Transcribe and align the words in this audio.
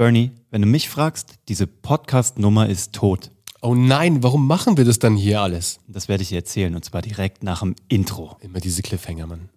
Bernie, 0.00 0.30
wenn 0.50 0.62
du 0.62 0.66
mich 0.66 0.88
fragst, 0.88 1.34
diese 1.48 1.66
Podcast-Nummer 1.66 2.70
ist 2.70 2.94
tot. 2.94 3.30
Oh 3.60 3.74
nein, 3.74 4.22
warum 4.22 4.46
machen 4.46 4.78
wir 4.78 4.86
das 4.86 4.98
dann 4.98 5.14
hier 5.14 5.42
alles? 5.42 5.78
Das 5.88 6.08
werde 6.08 6.22
ich 6.22 6.30
dir 6.30 6.36
erzählen 6.36 6.74
und 6.74 6.82
zwar 6.86 7.02
direkt 7.02 7.42
nach 7.42 7.60
dem 7.60 7.76
Intro. 7.88 8.34
Immer 8.40 8.60
diese 8.60 8.80
Cliffhanger, 8.80 9.26
Mann. 9.26 9.50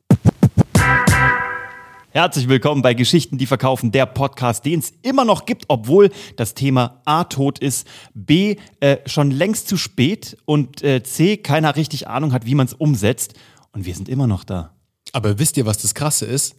Herzlich 2.09 2.49
willkommen 2.49 2.81
bei 2.81 2.93
Geschichten, 2.93 3.37
die 3.37 3.45
verkaufen, 3.45 3.93
der 3.93 4.05
Podcast, 4.05 4.65
den 4.65 4.79
es 4.79 4.91
immer 5.01 5.23
noch 5.23 5.45
gibt, 5.45 5.63
obwohl 5.69 6.11
das 6.35 6.55
Thema 6.55 7.01
A 7.05 7.23
tot 7.23 7.59
ist, 7.59 7.87
B 8.13 8.57
äh, 8.81 8.97
schon 9.05 9.31
längst 9.31 9.69
zu 9.69 9.77
spät 9.77 10.35
und 10.43 10.83
äh, 10.83 11.03
C 11.03 11.37
keiner 11.37 11.77
richtig 11.77 12.09
Ahnung 12.09 12.33
hat, 12.33 12.45
wie 12.45 12.55
man 12.55 12.67
es 12.67 12.73
umsetzt. 12.73 13.35
Und 13.71 13.85
wir 13.85 13.95
sind 13.95 14.09
immer 14.09 14.27
noch 14.27 14.43
da. 14.43 14.75
Aber 15.13 15.39
wisst 15.39 15.55
ihr, 15.55 15.65
was 15.65 15.77
das 15.77 15.95
Krasse 15.95 16.25
ist? 16.25 16.57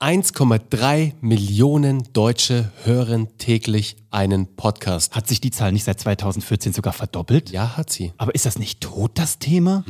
1,3 0.00 1.12
Millionen 1.20 2.12
Deutsche 2.12 2.70
hören 2.82 3.28
täglich 3.38 3.96
einen 4.10 4.54
Podcast. 4.56 5.14
Hat 5.14 5.28
sich 5.28 5.40
die 5.40 5.50
Zahl 5.50 5.72
nicht 5.72 5.84
seit 5.84 5.98
2014 6.00 6.72
sogar 6.72 6.92
verdoppelt? 6.92 7.50
Ja, 7.50 7.76
hat 7.76 7.90
sie. 7.90 8.12
Aber 8.18 8.34
ist 8.34 8.44
das 8.44 8.58
nicht 8.58 8.80
tot, 8.80 9.12
das 9.14 9.38
Thema? 9.38 9.84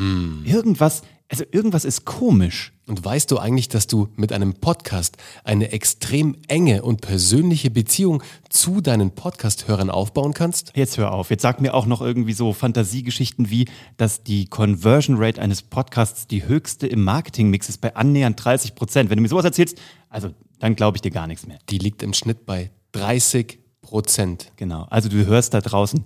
Irgendwas, 0.45 1.02
also 1.28 1.45
irgendwas 1.51 1.84
ist 1.84 2.05
komisch. 2.05 2.73
Und 2.87 3.02
weißt 3.02 3.30
du 3.30 3.38
eigentlich, 3.38 3.69
dass 3.69 3.87
du 3.87 4.09
mit 4.15 4.30
einem 4.30 4.55
Podcast 4.55 5.16
eine 5.42 5.73
extrem 5.73 6.37
enge 6.48 6.82
und 6.82 7.01
persönliche 7.01 7.70
Beziehung 7.70 8.23
zu 8.51 8.82
deinen 8.82 9.12
Podcast-Hörern 9.12 9.88
aufbauen 9.88 10.34
kannst? 10.34 10.73
Jetzt 10.77 10.98
hör 10.98 11.12
auf. 11.12 11.30
Jetzt 11.30 11.42
sag 11.42 11.62
mir 11.62 11.73
auch 11.73 11.87
noch 11.87 12.02
irgendwie 12.02 12.34
so 12.34 12.52
Fantasiegeschichten 12.52 13.48
wie, 13.48 13.66
dass 13.96 14.23
die 14.23 14.46
Conversion 14.46 15.16
Rate 15.18 15.41
eines 15.41 15.62
Podcasts 15.62 16.27
die 16.27 16.46
höchste 16.46 16.87
im 16.87 17.02
Marketingmix 17.02 17.70
ist 17.70 17.80
bei 17.80 17.96
annähernd 17.96 18.45
30 18.45 18.74
Prozent. 18.74 19.09
Wenn 19.09 19.16
du 19.16 19.23
mir 19.23 19.29
sowas 19.29 19.46
erzählst, 19.46 19.79
also 20.10 20.30
dann 20.59 20.77
glaube 20.77 20.98
ich 20.98 21.02
dir 21.02 21.10
gar 21.10 21.27
nichts 21.27 21.46
mehr. 21.46 21.59
Die 21.70 21.79
liegt 21.79 22.02
im 22.02 22.12
Schnitt 22.12 22.45
bei 22.45 22.70
30 22.93 23.59
Prozent. 23.80 24.52
Genau. 24.56 24.87
Also 24.91 25.09
du 25.09 25.24
hörst 25.24 25.54
da 25.54 25.62
draußen, 25.62 26.04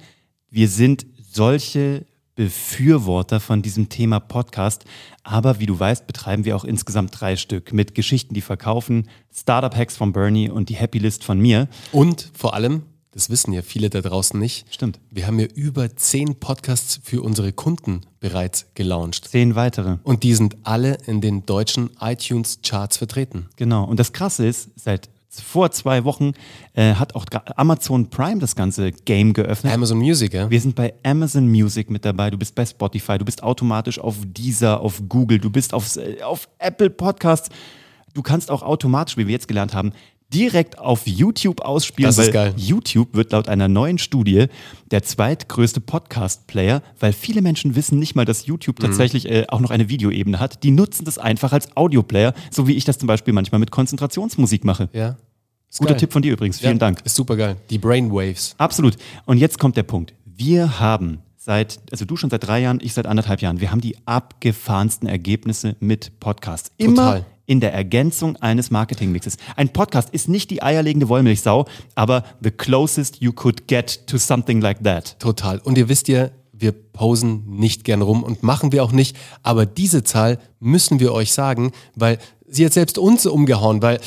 wir 0.50 0.68
sind 0.68 1.06
solche 1.30 2.06
Befürworter 2.38 3.40
von 3.40 3.62
diesem 3.62 3.88
Thema 3.88 4.20
Podcast. 4.20 4.84
Aber 5.24 5.58
wie 5.58 5.66
du 5.66 5.76
weißt, 5.76 6.06
betreiben 6.06 6.44
wir 6.44 6.54
auch 6.54 6.62
insgesamt 6.62 7.20
drei 7.20 7.34
Stück 7.34 7.72
mit 7.72 7.96
Geschichten, 7.96 8.32
die 8.32 8.42
verkaufen, 8.42 9.08
Startup 9.34 9.74
Hacks 9.74 9.96
von 9.96 10.12
Bernie 10.12 10.48
und 10.48 10.68
die 10.68 10.76
Happy 10.76 10.98
List 10.98 11.24
von 11.24 11.40
mir. 11.40 11.66
Und 11.90 12.30
vor 12.34 12.54
allem, 12.54 12.82
das 13.10 13.28
wissen 13.28 13.52
ja 13.52 13.62
viele 13.62 13.90
da 13.90 14.02
draußen 14.02 14.38
nicht, 14.38 14.72
Stimmt. 14.72 15.00
wir 15.10 15.26
haben 15.26 15.40
ja 15.40 15.46
über 15.46 15.96
zehn 15.96 16.36
Podcasts 16.36 17.00
für 17.02 17.22
unsere 17.22 17.52
Kunden 17.52 18.02
bereits 18.20 18.66
gelauncht. 18.74 19.26
Zehn 19.26 19.56
weitere. 19.56 19.96
Und 20.04 20.22
die 20.22 20.36
sind 20.36 20.58
alle 20.62 20.96
in 21.06 21.20
den 21.20 21.44
deutschen 21.44 21.90
iTunes-Charts 22.00 22.98
vertreten. 22.98 23.48
Genau. 23.56 23.82
Und 23.82 23.98
das 23.98 24.12
Krasse 24.12 24.46
ist, 24.46 24.68
seit 24.76 25.10
vor 25.30 25.70
zwei 25.70 26.04
Wochen 26.04 26.32
äh, 26.74 26.94
hat 26.94 27.14
auch 27.14 27.26
Amazon 27.56 28.08
Prime 28.08 28.38
das 28.38 28.56
ganze 28.56 28.92
Game 28.92 29.32
geöffnet. 29.32 29.72
Amazon 29.72 29.98
Music, 29.98 30.32
ja? 30.32 30.50
Wir 30.50 30.60
sind 30.60 30.74
bei 30.74 30.94
Amazon 31.02 31.48
Music 31.48 31.90
mit 31.90 32.04
dabei, 32.04 32.30
du 32.30 32.38
bist 32.38 32.54
bei 32.54 32.64
Spotify, 32.64 33.18
du 33.18 33.24
bist 33.24 33.42
automatisch 33.42 33.98
auf 33.98 34.16
Deezer, 34.24 34.80
auf 34.80 35.02
Google, 35.08 35.38
du 35.38 35.50
bist 35.50 35.74
auf, 35.74 35.98
auf 36.22 36.48
Apple 36.58 36.90
Podcasts. 36.90 37.50
Du 38.14 38.22
kannst 38.22 38.50
auch 38.50 38.62
automatisch, 38.62 39.16
wie 39.16 39.26
wir 39.26 39.32
jetzt 39.32 39.48
gelernt 39.48 39.74
haben, 39.74 39.92
direkt 40.32 40.78
auf 40.78 41.06
YouTube 41.06 41.62
ausspielen, 41.62 42.08
Das 42.08 42.18
ist 42.18 42.26
weil 42.26 42.32
geil. 42.32 42.54
YouTube 42.56 43.14
wird 43.14 43.32
laut 43.32 43.48
einer 43.48 43.68
neuen 43.68 43.98
Studie 43.98 44.46
der 44.90 45.02
zweitgrößte 45.02 45.80
Podcast-Player, 45.80 46.82
weil 47.00 47.12
viele 47.12 47.40
Menschen 47.40 47.76
wissen 47.76 47.98
nicht 47.98 48.14
mal, 48.14 48.24
dass 48.24 48.42
Mhm. 48.42 48.48
YouTube 48.48 48.80
tatsächlich 48.80 49.28
äh, 49.30 49.46
auch 49.48 49.60
noch 49.60 49.70
eine 49.70 49.88
Videoebene 49.88 50.38
hat. 50.38 50.62
Die 50.62 50.70
nutzen 50.70 51.04
das 51.04 51.18
einfach 51.18 51.52
als 51.52 51.76
Audioplayer, 51.76 52.34
so 52.50 52.66
wie 52.66 52.74
ich 52.74 52.84
das 52.84 52.98
zum 52.98 53.06
Beispiel 53.06 53.32
manchmal 53.32 53.58
mit 53.58 53.70
Konzentrationsmusik 53.70 54.64
mache. 54.64 54.88
Ja. 54.92 55.16
Ist 55.70 55.78
Guter 55.78 55.90
geil. 55.92 56.00
Tipp 56.00 56.12
von 56.12 56.22
dir 56.22 56.32
übrigens, 56.32 56.60
vielen 56.60 56.72
ja, 56.74 56.78
Dank. 56.78 57.00
Ist 57.04 57.16
super 57.16 57.36
geil. 57.36 57.56
Die 57.70 57.78
Brainwaves. 57.78 58.54
Absolut. 58.58 58.96
Und 59.26 59.38
jetzt 59.38 59.58
kommt 59.58 59.76
der 59.76 59.82
Punkt. 59.82 60.14
Wir 60.24 60.78
haben 60.80 61.18
seit, 61.36 61.80
also 61.90 62.04
du 62.04 62.16
schon 62.16 62.30
seit 62.30 62.46
drei 62.46 62.60
Jahren, 62.60 62.80
ich 62.82 62.94
seit 62.94 63.06
anderthalb 63.06 63.40
Jahren, 63.42 63.60
wir 63.60 63.70
haben 63.70 63.80
die 63.80 63.96
abgefahrensten 64.06 65.08
Ergebnisse 65.08 65.76
mit 65.80 66.20
Podcasts. 66.20 66.70
Immer 66.78 66.94
Total. 66.94 67.26
In 67.48 67.60
der 67.60 67.72
Ergänzung 67.72 68.36
eines 68.36 68.70
Marketingmixes. 68.70 69.38
Ein 69.56 69.70
Podcast 69.70 70.10
ist 70.10 70.28
nicht 70.28 70.50
die 70.50 70.62
eierlegende 70.62 71.08
Wollmilchsau, 71.08 71.64
aber 71.94 72.22
the 72.40 72.50
closest 72.50 73.20
you 73.20 73.32
could 73.32 73.66
get 73.66 74.06
to 74.06 74.18
something 74.18 74.60
like 74.60 74.84
that. 74.84 75.18
Total. 75.18 75.58
Und 75.58 75.78
ihr 75.78 75.88
wisst 75.88 76.08
ja, 76.08 76.28
wir 76.52 76.72
posen 76.72 77.44
nicht 77.46 77.84
gern 77.84 78.02
rum 78.02 78.22
und 78.22 78.42
machen 78.42 78.70
wir 78.70 78.84
auch 78.84 78.92
nicht. 78.92 79.16
Aber 79.42 79.64
diese 79.64 80.04
Zahl 80.04 80.38
müssen 80.60 81.00
wir 81.00 81.12
euch 81.12 81.32
sagen, 81.32 81.72
weil 81.94 82.18
sie 82.46 82.66
hat 82.66 82.74
selbst 82.74 82.98
uns 82.98 83.24
umgehauen, 83.24 83.80
weil, 83.80 83.98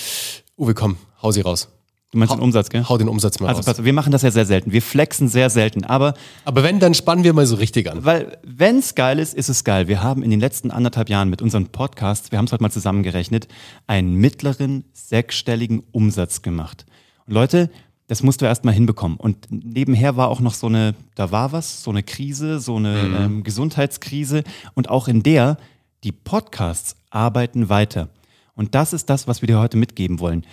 Uwe, 0.58 0.76
komm, 0.76 0.98
hau 1.24 1.32
sie 1.32 1.42
raus. 1.42 1.70
Du 2.12 2.18
meinst 2.18 2.34
den 2.34 2.42
Umsatz, 2.42 2.70
gell? 2.70 2.84
Hau 2.90 2.98
den 2.98 3.08
Umsatz 3.08 3.40
mal 3.40 3.48
Also 3.48 3.62
raus. 3.62 3.86
wir 3.86 3.94
machen 3.94 4.12
das 4.12 4.22
ja 4.22 4.32
sehr 4.32 4.46
selten. 4.46 4.74
Wir 4.74 4.82
flexen 4.82 5.30
sehr 5.30 5.50
selten, 5.50 5.86
aber 5.86 6.14
Aber 6.44 6.62
wenn, 6.62 6.80
dann 6.82 6.94
spannen 6.94 7.24
wir 7.24 7.32
mal 7.32 7.46
so 7.46 7.56
richtig 7.56 7.90
an. 7.90 8.04
Weil, 8.04 8.38
wenn 8.44 8.80
es 8.80 8.96
geil 8.96 9.18
ist, 9.18 9.34
ist 9.34 9.48
es 9.48 9.64
geil. 9.64 9.88
Wir 9.88 10.04
haben 10.04 10.22
in 10.22 10.30
den 10.30 10.42
letzten 10.42 10.72
anderthalb 10.72 11.10
Jahren 11.10 11.30
mit 11.30 11.42
unseren 11.42 11.68
Podcasts, 11.68 12.32
wir 12.34 12.38
haben 12.38 12.46
es 12.46 12.52
heute 12.52 12.64
mal 12.64 12.70
zusammengerechnet, 12.72 13.48
einen 13.88 14.16
mittleren 14.16 14.84
sechsstelligen 14.92 15.84
Umsatz 15.94 16.42
gemacht. 16.42 16.86
Und 17.28 17.34
Leute, 17.34 17.70
das 18.08 18.24
musst 18.24 18.42
du 18.42 18.46
erst 18.46 18.66
mal 18.66 18.74
hinbekommen. 18.74 19.16
Und 19.18 19.48
nebenher 19.50 20.18
war 20.18 20.28
auch 20.28 20.42
noch 20.42 20.54
so 20.54 20.68
eine, 20.68 20.96
da 21.16 21.32
war 21.32 21.54
was, 21.54 21.82
so 21.82 21.92
eine 21.92 22.04
Krise, 22.04 22.60
so 22.60 22.76
eine 22.76 23.00
ähm, 23.00 23.44
Gesundheitskrise. 23.44 24.44
Und 24.74 24.90
auch 24.90 25.08
in 25.08 25.24
der, 25.24 25.56
die 26.04 26.12
Podcasts 26.12 26.98
arbeiten 27.10 27.70
weiter. 27.70 28.10
Und 28.54 28.76
das 28.76 28.92
ist 28.92 29.10
das, 29.10 29.30
was 29.30 29.42
wir 29.42 29.48
dir 29.48 29.60
heute 29.60 29.78
mitgeben 29.78 30.20
wollen. 30.20 30.46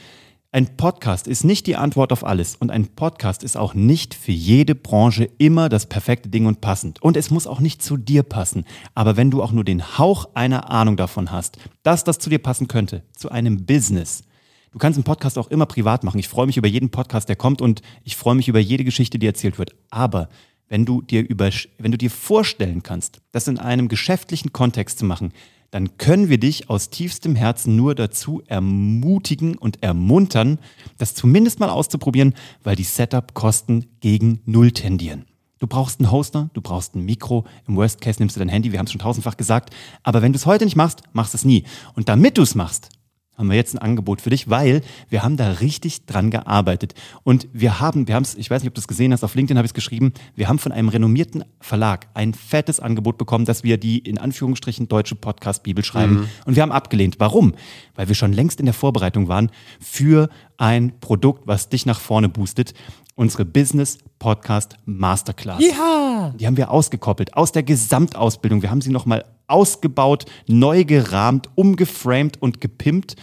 Ein 0.51 0.79
Podcast 0.79 1.29
ist 1.29 1.45
nicht 1.45 1.67
die 1.67 1.77
Antwort 1.77 2.11
auf 2.11 2.25
alles 2.25 2.57
und 2.57 2.71
ein 2.71 2.87
Podcast 2.87 3.43
ist 3.43 3.59
auch 3.59 3.75
nicht 3.75 4.15
für 4.15 4.33
jede 4.33 4.75
Branche 4.75 5.29
immer 5.37 5.69
das 5.69 5.85
perfekte 5.85 6.31
Ding 6.31 6.47
und 6.47 6.63
passend. 6.63 7.03
Und 7.03 7.19
es 7.19 7.31
muss 7.31 7.47
auch 7.47 7.61
nicht 7.61 7.83
zu 7.83 7.99
dir 7.99 8.23
passen. 8.23 8.65
Aber 8.95 9.19
wenn 9.19 9.31
du 9.31 9.43
auch 9.43 9.53
nur 9.53 9.65
den 9.65 9.99
Hauch 9.99 10.31
einer 10.33 10.71
Ahnung 10.71 10.97
davon 10.97 11.31
hast, 11.31 11.59
dass 11.83 12.03
das 12.03 12.19
zu 12.19 12.31
dir 12.31 12.39
passen 12.39 12.67
könnte, 12.67 13.03
zu 13.15 13.31
einem 13.31 13.67
Business, 13.67 14.25
Du 14.71 14.79
kannst 14.79 14.99
einen 14.99 15.05
Podcast 15.05 15.39
auch 15.39 15.49
immer 15.49 15.65
privat 15.65 16.05
machen. 16.05 16.19
Ich 16.21 16.29
freue 16.29 16.47
mich 16.47 16.59
über 16.59 16.69
jeden 16.69 16.91
Podcast, 16.91 17.31
der 17.31 17.37
kommt 17.37 17.63
und 17.63 17.81
ich 18.05 18.17
freue 18.17 18.35
mich 18.35 18.49
über 18.49 18.59
jede 18.59 18.85
Geschichte, 18.85 19.19
die 19.19 19.27
erzählt 19.27 19.59
wird. 19.59 19.75
Aber 19.89 20.29
wenn 20.69 20.85
du 20.85 21.01
dir 21.01 21.27
über, 21.27 21.49
wenn 21.79 21.91
du 21.91 21.97
dir 21.97 22.11
vorstellen 22.11 22.83
kannst, 22.83 23.23
das 23.33 23.49
in 23.49 23.59
einem 23.59 23.89
geschäftlichen 23.89 24.53
Kontext 24.53 24.99
zu 24.99 25.07
machen, 25.07 25.33
dann 25.71 25.99
können 25.99 26.29
wir 26.29 26.39
dich 26.39 26.71
aus 26.71 26.91
tiefstem 26.91 27.37
Herzen 27.37 27.77
nur 27.77 27.95
dazu 27.95 28.43
ermutigen 28.47 29.56
und 29.56 29.83
ermuntern, 29.83 30.59
das 30.97 31.15
zumindest 31.15 31.61
mal 31.61 31.69
auszuprobieren, 31.69 32.34
weil 32.62 32.77
die 32.77 32.84
Setup-Kosten 32.84 33.87
gegen 34.01 34.41
Null 34.47 34.73
tendieren. 34.73 35.27
Du 35.59 35.67
brauchst 35.67 36.01
einen 36.01 36.12
Hoster, 36.12 36.51
du 36.53 36.61
brauchst 36.61 36.95
ein 36.95 37.05
Mikro. 37.05 37.45
Im 37.67 37.77
Worst 37.77 38.01
Case 38.01 38.21
nimmst 38.21 38.37
du 38.37 38.41
dein 38.41 38.49
Handy, 38.49 38.71
wir 38.73 38.79
haben 38.79 38.87
es 38.87 38.93
schon 38.93 39.01
tausendfach 39.01 39.37
gesagt. 39.37 39.75
Aber 40.05 40.23
wenn 40.23 40.33
du 40.33 40.37
es 40.37 40.47
heute 40.47 40.65
nicht 40.65 40.77
machst, 40.77 41.03
machst 41.12 41.34
du 41.34 41.37
es 41.37 41.45
nie. 41.45 41.65
Und 41.95 42.09
damit 42.09 42.39
du 42.39 42.43
es 42.43 42.55
machst, 42.55 42.91
haben 43.38 43.49
wir 43.49 43.56
jetzt 43.56 43.75
ein 43.75 43.78
Angebot 43.78 44.21
für 44.21 44.31
dich, 44.31 44.50
weil 44.50 44.82
wir 45.09 45.22
haben 45.22 45.37
da 45.37 45.53
richtig 45.53 46.04
dran 46.06 46.31
gearbeitet. 46.31 46.94
Und 47.22 47.49
wir 47.53 47.81
haben, 47.81 48.09
wir 48.09 48.16
haben 48.16 48.25
es, 48.25 48.34
ich 48.34 48.50
weiß 48.50 48.62
nicht, 48.62 48.69
ob 48.69 48.75
du 48.75 48.81
es 48.81 48.88
gesehen 48.88 49.12
hast, 49.12 49.22
auf 49.22 49.34
LinkedIn 49.37 49.56
habe 49.56 49.65
ich 49.65 49.71
es 49.71 49.75
geschrieben, 49.75 50.12
wir 50.34 50.49
haben 50.49 50.59
von 50.59 50.72
einem 50.72 50.88
renommierten 50.88 51.44
Verlag 51.60 52.09
ein 52.15 52.34
fettes 52.34 52.81
Angebot 52.81 53.16
bekommen, 53.16 53.44
dass 53.44 53.62
wir 53.62 53.78
die 53.78 53.99
in 53.99 54.19
Anführungsstrichen 54.19 54.88
deutsche 54.88 55.15
Podcast-Bibel 55.15 55.84
schreiben. 55.84 56.28
Und 56.44 56.56
wir 56.56 56.62
haben 56.62 56.72
abgelehnt. 56.72 57.16
Warum? 57.21 57.54
Weil 57.94 58.09
wir 58.09 58.15
schon 58.15 58.32
längst 58.32 58.59
in 58.59 58.66
der 58.66 58.75
Vorbereitung 58.75 59.28
waren 59.28 59.50
für 59.81 60.28
ein 60.56 60.99
Produkt, 61.00 61.47
was 61.47 61.69
dich 61.69 61.87
nach 61.87 62.00
vorne 62.00 62.28
boostet. 62.28 62.75
Unsere 63.19 63.45
Business 63.45 63.99
Podcast 64.21 64.77
Masterclass. 64.84 65.61
Ja! 65.61 66.33
Die 66.39 66.47
haben 66.47 66.56
wir 66.56 66.71
ausgekoppelt 66.71 67.34
aus 67.34 67.51
der 67.51 67.65
Gesamtausbildung. 67.65 68.62
Wir 68.62 68.71
haben 68.71 68.81
sie 68.81 68.93
nochmal 68.93 69.25
ausgebaut, 69.49 70.27
neu 70.47 70.84
gerahmt, 70.84 71.49
umgeframed 71.56 72.41
und 72.41 72.61
gepimpt. 72.61 73.17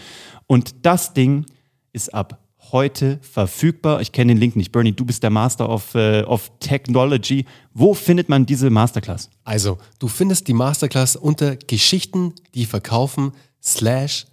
Und 0.47 0.85
das 0.85 1.13
Ding 1.13 1.45
ist 1.93 2.13
ab 2.13 2.43
heute 2.73 3.19
verfügbar. 3.21 4.01
Ich 4.01 4.11
kenne 4.11 4.33
den 4.33 4.37
Link 4.37 4.57
nicht. 4.57 4.73
Bernie, 4.73 4.91
du 4.91 5.05
bist 5.05 5.23
der 5.23 5.29
Master 5.29 5.69
of, 5.69 5.95
äh, 5.95 6.23
of 6.23 6.51
Technology. 6.59 7.45
Wo 7.73 7.93
findet 7.93 8.27
man 8.27 8.45
diese 8.45 8.69
Masterclass? 8.69 9.29
Also, 9.45 9.77
du 9.99 10.09
findest 10.09 10.49
die 10.49 10.53
Masterclass 10.53 11.15
unter 11.15 11.55
Geschichten, 11.55 12.33
die 12.53 12.65
verkaufen, 12.65 13.31
slash 13.63 14.25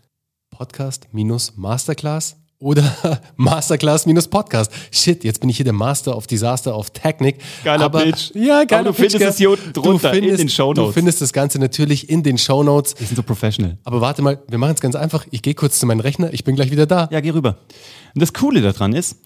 Podcast 0.50 1.06
minus 1.12 1.56
Masterclass 1.56 2.41
oder 2.62 3.20
Masterclass 3.36 4.06
minus 4.06 4.28
Podcast. 4.28 4.70
Shit, 4.90 5.24
jetzt 5.24 5.40
bin 5.40 5.50
ich 5.50 5.56
hier 5.56 5.64
der 5.64 5.72
Master 5.72 6.16
of 6.16 6.26
Disaster 6.26 6.76
of 6.76 6.90
Technik. 6.90 7.38
Geiler 7.64 7.84
aber, 7.86 8.04
Pitch. 8.04 8.30
Ja, 8.34 8.64
geiler 8.64 8.88
Aber 8.88 8.90
du 8.90 9.02
Pitch, 9.02 9.12
findest 9.12 9.18
gell? 9.18 9.28
es 9.28 9.36
hier 9.38 9.50
unten 9.50 9.72
drunter 9.72 10.10
Du 10.10 10.16
in 10.16 10.22
findest- 10.22 10.40
den 10.42 10.48
Shownotes. 10.48 10.86
Du 10.88 10.92
findest 10.92 11.20
das 11.20 11.32
Ganze 11.32 11.58
natürlich 11.58 12.08
in 12.08 12.22
den 12.22 12.38
Shownotes. 12.38 12.94
Wir 12.98 13.06
sind 13.06 13.16
so 13.16 13.22
professional. 13.22 13.76
Aber 13.84 14.00
warte 14.00 14.22
mal, 14.22 14.38
wir 14.48 14.58
machen 14.58 14.74
es 14.74 14.80
ganz 14.80 14.94
einfach. 14.94 15.26
Ich 15.30 15.42
gehe 15.42 15.54
kurz 15.54 15.78
zu 15.80 15.86
meinem 15.86 16.00
Rechner, 16.00 16.32
ich 16.32 16.44
bin 16.44 16.54
gleich 16.56 16.70
wieder 16.70 16.86
da. 16.86 17.08
Ja, 17.10 17.20
geh 17.20 17.30
rüber. 17.30 17.58
Und 18.14 18.22
das 18.22 18.32
Coole 18.32 18.60
daran 18.62 18.92
ist, 18.94 19.16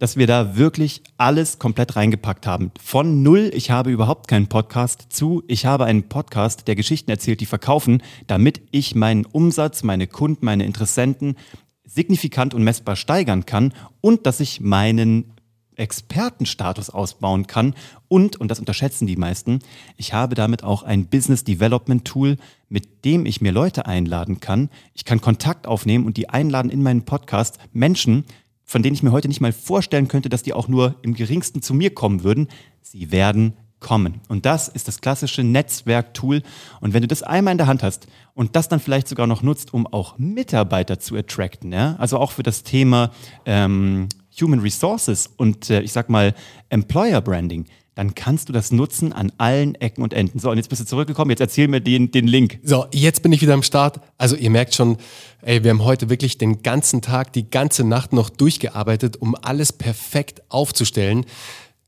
dass 0.00 0.16
wir 0.16 0.26
da 0.26 0.56
wirklich 0.56 1.02
alles 1.18 1.60
komplett 1.60 1.94
reingepackt 1.94 2.48
haben. 2.48 2.72
Von 2.82 3.22
null, 3.22 3.50
ich 3.54 3.70
habe 3.70 3.90
überhaupt 3.92 4.26
keinen 4.26 4.48
Podcast, 4.48 5.06
zu, 5.10 5.44
ich 5.46 5.66
habe 5.66 5.84
einen 5.84 6.08
Podcast, 6.08 6.66
der 6.66 6.74
Geschichten 6.74 7.10
erzählt, 7.12 7.40
die 7.40 7.46
verkaufen, 7.46 8.02
damit 8.26 8.60
ich 8.72 8.96
meinen 8.96 9.24
Umsatz, 9.24 9.84
meine 9.84 10.08
Kunden, 10.08 10.44
meine 10.44 10.64
Interessenten 10.64 11.36
signifikant 11.84 12.54
und 12.54 12.64
messbar 12.64 12.96
steigern 12.96 13.46
kann 13.46 13.72
und 14.00 14.26
dass 14.26 14.40
ich 14.40 14.60
meinen 14.60 15.34
Expertenstatus 15.76 16.90
ausbauen 16.90 17.46
kann 17.46 17.74
und, 18.08 18.36
und 18.36 18.48
das 18.48 18.60
unterschätzen 18.60 19.06
die 19.06 19.16
meisten, 19.16 19.58
ich 19.96 20.12
habe 20.12 20.34
damit 20.34 20.62
auch 20.62 20.82
ein 20.82 21.06
Business 21.06 21.44
Development 21.44 22.04
Tool, 22.04 22.36
mit 22.68 23.04
dem 23.04 23.26
ich 23.26 23.40
mir 23.40 23.52
Leute 23.52 23.86
einladen 23.86 24.40
kann. 24.40 24.70
Ich 24.94 25.04
kann 25.04 25.20
Kontakt 25.20 25.66
aufnehmen 25.66 26.06
und 26.06 26.16
die 26.16 26.28
einladen 26.28 26.70
in 26.70 26.82
meinen 26.82 27.04
Podcast 27.04 27.58
Menschen, 27.72 28.24
von 28.64 28.82
denen 28.82 28.94
ich 28.94 29.02
mir 29.02 29.12
heute 29.12 29.28
nicht 29.28 29.40
mal 29.40 29.52
vorstellen 29.52 30.08
könnte, 30.08 30.28
dass 30.28 30.42
die 30.42 30.54
auch 30.54 30.68
nur 30.68 30.94
im 31.02 31.14
geringsten 31.14 31.60
zu 31.60 31.74
mir 31.74 31.92
kommen 31.92 32.24
würden. 32.24 32.48
Sie 32.80 33.10
werden 33.10 33.54
kommen. 33.84 34.22
Und 34.28 34.46
das 34.46 34.68
ist 34.68 34.88
das 34.88 35.02
klassische 35.02 35.44
Netzwerktool. 35.44 36.42
Und 36.80 36.94
wenn 36.94 37.02
du 37.02 37.06
das 37.06 37.22
einmal 37.22 37.52
in 37.52 37.58
der 37.58 37.66
Hand 37.66 37.82
hast 37.82 38.06
und 38.32 38.56
das 38.56 38.68
dann 38.68 38.80
vielleicht 38.80 39.08
sogar 39.08 39.26
noch 39.26 39.42
nutzt, 39.42 39.74
um 39.74 39.86
auch 39.86 40.16
Mitarbeiter 40.16 40.98
zu 40.98 41.14
attracten, 41.16 41.70
ja, 41.70 41.94
also 41.98 42.18
auch 42.18 42.32
für 42.32 42.42
das 42.42 42.62
Thema 42.62 43.10
ähm, 43.44 44.08
Human 44.40 44.60
Resources 44.60 45.30
und 45.36 45.68
äh, 45.68 45.82
ich 45.82 45.92
sag 45.92 46.08
mal 46.08 46.34
Employer 46.70 47.20
Branding, 47.20 47.66
dann 47.94 48.14
kannst 48.14 48.48
du 48.48 48.54
das 48.54 48.72
nutzen 48.72 49.12
an 49.12 49.30
allen 49.36 49.74
Ecken 49.74 50.02
und 50.02 50.14
Enden. 50.14 50.38
So, 50.38 50.50
und 50.50 50.56
jetzt 50.56 50.68
bist 50.68 50.80
du 50.80 50.86
zurückgekommen, 50.86 51.30
jetzt 51.30 51.40
erzähl 51.40 51.68
mir 51.68 51.80
den, 51.80 52.10
den 52.10 52.26
Link. 52.26 52.58
So, 52.62 52.86
jetzt 52.90 53.22
bin 53.22 53.32
ich 53.32 53.42
wieder 53.42 53.52
am 53.52 53.62
Start. 53.62 54.00
Also 54.16 54.34
ihr 54.34 54.50
merkt 54.50 54.74
schon, 54.74 54.96
ey, 55.42 55.62
wir 55.62 55.70
haben 55.70 55.84
heute 55.84 56.08
wirklich 56.08 56.38
den 56.38 56.62
ganzen 56.62 57.02
Tag, 57.02 57.34
die 57.34 57.50
ganze 57.50 57.84
Nacht 57.84 58.14
noch 58.14 58.30
durchgearbeitet, 58.30 59.18
um 59.18 59.36
alles 59.40 59.74
perfekt 59.74 60.42
aufzustellen. 60.48 61.26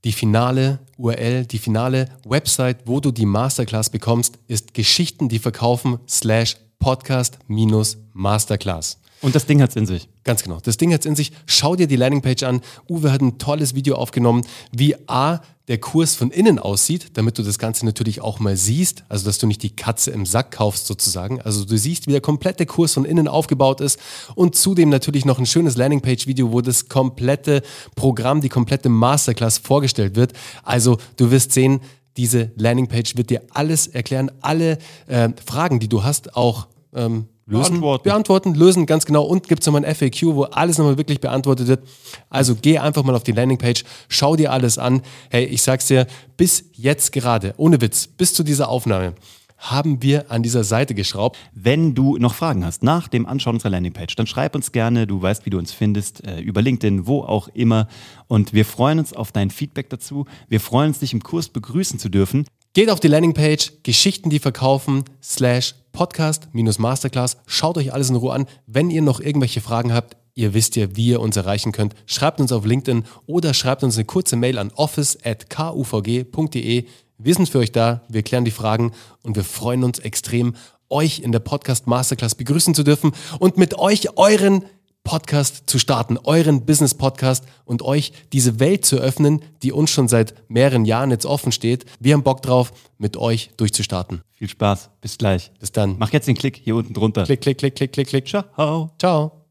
Die 0.04 0.12
finale 0.12 0.78
URL, 0.98 1.46
die 1.46 1.58
finale 1.58 2.08
Website, 2.24 2.78
wo 2.84 3.00
du 3.00 3.10
die 3.10 3.26
Masterclass 3.26 3.90
bekommst, 3.90 4.38
ist 4.46 4.74
Geschichten, 4.74 5.28
die 5.28 5.38
verkaufen 5.38 5.98
slash 6.08 6.56
podcast 6.78 7.38
minus 7.48 7.98
Masterclass. 8.12 8.98
Und 9.22 9.34
das 9.34 9.46
Ding 9.46 9.62
hat 9.62 9.70
es 9.70 9.76
in 9.76 9.86
sich. 9.86 10.08
Ganz 10.24 10.42
genau. 10.42 10.58
Das 10.62 10.76
Ding 10.76 10.92
hat 10.92 11.00
es 11.00 11.06
in 11.06 11.16
sich. 11.16 11.32
Schau 11.46 11.74
dir 11.74 11.86
die 11.86 11.96
Landingpage 11.96 12.42
an. 12.42 12.60
Uwe 12.88 13.12
hat 13.12 13.22
ein 13.22 13.38
tolles 13.38 13.74
Video 13.74 13.96
aufgenommen, 13.96 14.44
wie 14.72 14.94
A, 15.08 15.40
der 15.68 15.78
Kurs 15.78 16.14
von 16.14 16.30
innen 16.30 16.58
aussieht, 16.58 17.08
damit 17.14 17.38
du 17.38 17.42
das 17.42 17.58
Ganze 17.58 17.84
natürlich 17.86 18.20
auch 18.20 18.38
mal 18.38 18.56
siehst, 18.56 19.04
also 19.08 19.24
dass 19.24 19.38
du 19.38 19.46
nicht 19.46 19.62
die 19.62 19.74
Katze 19.74 20.12
im 20.12 20.24
Sack 20.24 20.52
kaufst 20.52 20.86
sozusagen. 20.86 21.40
Also 21.40 21.64
du 21.64 21.76
siehst, 21.76 22.06
wie 22.06 22.12
der 22.12 22.20
komplette 22.20 22.66
Kurs 22.66 22.92
von 22.94 23.04
innen 23.04 23.26
aufgebaut 23.26 23.80
ist 23.80 23.98
und 24.36 24.54
zudem 24.54 24.90
natürlich 24.90 25.24
noch 25.24 25.38
ein 25.38 25.46
schönes 25.46 25.76
Landingpage-Video, 25.76 26.52
wo 26.52 26.60
das 26.60 26.88
komplette 26.88 27.62
Programm, 27.96 28.40
die 28.40 28.48
komplette 28.48 28.88
Masterclass 28.88 29.58
vorgestellt 29.58 30.14
wird. 30.14 30.34
Also 30.62 30.98
du 31.16 31.32
wirst 31.32 31.52
sehen, 31.52 31.80
diese 32.16 32.52
Landingpage 32.56 33.16
wird 33.16 33.30
dir 33.30 33.42
alles 33.50 33.88
erklären, 33.88 34.30
alle 34.40 34.78
äh, 35.06 35.30
Fragen, 35.44 35.80
die 35.80 35.88
du 35.88 36.04
hast, 36.04 36.36
auch 36.36 36.68
ähm, 36.94 37.26
lösen, 37.46 37.80
beantworten. 37.80 38.04
beantworten, 38.04 38.54
lösen, 38.54 38.86
ganz 38.86 39.06
genau. 39.06 39.24
Und 39.24 39.48
gibt 39.48 39.60
es 39.60 39.66
nochmal 39.66 39.84
ein 39.84 39.94
FAQ, 39.94 40.22
wo 40.34 40.44
alles 40.44 40.78
nochmal 40.78 40.98
wirklich 40.98 41.20
beantwortet 41.20 41.68
wird. 41.68 41.86
Also 42.30 42.56
geh 42.60 42.78
einfach 42.78 43.04
mal 43.04 43.14
auf 43.14 43.24
die 43.24 43.32
Landingpage, 43.32 43.84
schau 44.08 44.36
dir 44.36 44.52
alles 44.52 44.78
an. 44.78 45.02
Hey, 45.30 45.44
ich 45.44 45.62
sag's 45.62 45.86
dir, 45.86 46.06
bis 46.36 46.64
jetzt 46.72 47.12
gerade, 47.12 47.54
ohne 47.56 47.80
Witz, 47.80 48.06
bis 48.06 48.34
zu 48.34 48.42
dieser 48.42 48.68
Aufnahme, 48.68 49.14
haben 49.58 50.02
wir 50.02 50.30
an 50.30 50.42
dieser 50.42 50.64
Seite 50.64 50.94
geschraubt. 50.94 51.38
Wenn 51.54 51.94
du 51.94 52.18
noch 52.18 52.34
Fragen 52.34 52.64
hast 52.64 52.82
nach 52.82 53.08
dem 53.08 53.26
Anschauen 53.26 53.56
unserer 53.56 53.70
Landingpage, 53.70 54.14
dann 54.14 54.26
schreib 54.26 54.54
uns 54.54 54.72
gerne. 54.72 55.06
Du 55.06 55.22
weißt, 55.22 55.46
wie 55.46 55.50
du 55.50 55.58
uns 55.58 55.72
findest, 55.72 56.26
äh, 56.26 56.40
über 56.40 56.60
LinkedIn, 56.60 57.06
wo 57.06 57.22
auch 57.22 57.48
immer. 57.48 57.88
Und 58.28 58.52
wir 58.52 58.64
freuen 58.64 58.98
uns 58.98 59.12
auf 59.12 59.32
dein 59.32 59.50
Feedback 59.50 59.88
dazu. 59.88 60.26
Wir 60.48 60.60
freuen 60.60 60.88
uns, 60.88 60.98
dich 60.98 61.12
im 61.12 61.22
Kurs 61.22 61.48
begrüßen 61.48 61.98
zu 61.98 62.08
dürfen. 62.08 62.46
Geht 62.76 62.90
auf 62.90 63.00
die 63.00 63.08
Landingpage, 63.08 63.72
Geschichten, 63.84 64.28
die 64.28 64.38
verkaufen, 64.38 65.04
slash 65.22 65.76
Podcast 65.92 66.48
Masterclass. 66.52 67.38
Schaut 67.46 67.78
euch 67.78 67.94
alles 67.94 68.10
in 68.10 68.16
Ruhe 68.16 68.34
an. 68.34 68.44
Wenn 68.66 68.90
ihr 68.90 69.00
noch 69.00 69.18
irgendwelche 69.18 69.62
Fragen 69.62 69.94
habt, 69.94 70.18
ihr 70.34 70.52
wisst 70.52 70.76
ja, 70.76 70.94
wie 70.94 71.06
ihr 71.06 71.20
uns 71.20 71.38
erreichen 71.38 71.72
könnt. 71.72 71.94
Schreibt 72.04 72.38
uns 72.38 72.52
auf 72.52 72.66
LinkedIn 72.66 73.04
oder 73.24 73.54
schreibt 73.54 73.82
uns 73.82 73.96
eine 73.96 74.04
kurze 74.04 74.36
Mail 74.36 74.58
an 74.58 74.72
office.kuvg.de. 74.74 76.84
Wir 77.16 77.34
sind 77.34 77.48
für 77.48 77.60
euch 77.60 77.72
da, 77.72 78.02
wir 78.10 78.22
klären 78.22 78.44
die 78.44 78.50
Fragen 78.50 78.92
und 79.22 79.36
wir 79.36 79.44
freuen 79.44 79.82
uns 79.82 79.98
extrem, 79.98 80.54
euch 80.90 81.20
in 81.20 81.32
der 81.32 81.38
Podcast 81.38 81.86
Masterclass 81.86 82.34
begrüßen 82.34 82.74
zu 82.74 82.82
dürfen 82.82 83.12
und 83.38 83.56
mit 83.56 83.78
euch 83.78 84.18
euren 84.18 84.66
Podcast 85.06 85.62
zu 85.66 85.78
starten, 85.78 86.18
euren 86.24 86.66
Business 86.66 86.94
Podcast 86.94 87.44
und 87.64 87.80
euch 87.82 88.12
diese 88.32 88.58
Welt 88.58 88.84
zu 88.84 88.96
öffnen, 88.96 89.40
die 89.62 89.70
uns 89.70 89.90
schon 89.90 90.08
seit 90.08 90.34
mehreren 90.48 90.84
Jahren 90.84 91.12
jetzt 91.12 91.26
offen 91.26 91.52
steht. 91.52 91.84
Wir 92.00 92.14
haben 92.14 92.24
Bock 92.24 92.42
drauf, 92.42 92.72
mit 92.98 93.16
euch 93.16 93.50
durchzustarten. 93.56 94.22
Viel 94.32 94.48
Spaß. 94.48 94.90
Bis 95.00 95.16
gleich. 95.16 95.52
Bis 95.60 95.70
dann. 95.70 95.94
Mach 95.98 96.12
jetzt 96.12 96.26
den 96.26 96.36
Klick 96.36 96.56
hier 96.56 96.74
unten 96.74 96.92
drunter. 96.92 97.24
Klick, 97.24 97.40
klick, 97.40 97.58
klick, 97.58 97.76
klick, 97.76 97.92
klick, 97.92 98.08
klick. 98.08 98.26
Ciao. 98.26 98.90
Ciao. 98.98 99.45